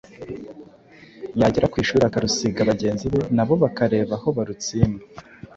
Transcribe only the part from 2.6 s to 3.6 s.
bagenzi be, na bo